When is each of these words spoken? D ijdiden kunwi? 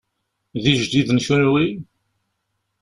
D 0.61 0.63
ijdiden 0.71 1.19
kunwi? 1.25 1.67